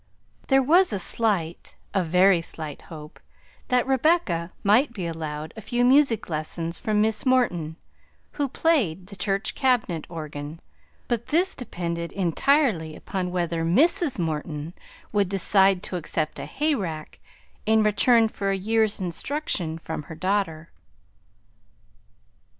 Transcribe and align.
There 0.47 0.63
was 0.63 0.91
a 0.91 0.97
slight, 0.97 1.75
a 1.93 2.03
very 2.03 2.41
slight 2.41 2.81
hope, 2.89 3.19
that 3.67 3.85
Rebecca 3.85 4.51
might 4.63 4.93
be 4.93 5.05
allowed 5.05 5.53
a 5.55 5.61
few 5.61 5.85
music 5.85 6.27
lessons 6.27 6.79
from 6.79 7.01
Miss 7.01 7.23
Morton, 7.23 7.75
who 8.31 8.47
played 8.47 9.05
the 9.05 9.15
church 9.15 9.53
cabinet 9.53 10.07
organ, 10.09 10.59
but 11.07 11.27
this 11.27 11.53
depended 11.53 12.11
entirely 12.13 12.95
upon 12.95 13.29
whether 13.31 13.63
Mrs. 13.63 14.17
Morton 14.17 14.73
would 15.11 15.29
decide 15.29 15.83
to 15.83 15.97
accept 15.97 16.39
a 16.39 16.45
hayrack 16.47 17.19
in 17.67 17.83
return 17.83 18.27
for 18.27 18.49
a 18.49 18.57
year's 18.57 18.99
instruction 18.99 19.77
from 19.77 20.01
her 20.09 20.15
daughter. 20.15 20.71